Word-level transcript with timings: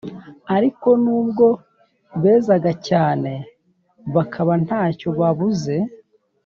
Ariko 0.55 0.87
nubwo 1.03 1.47
bezaga 2.21 2.71
cyane 2.87 3.31
bakaba 4.15 4.53
ntacyo 4.65 5.07
babuze, 5.19 5.75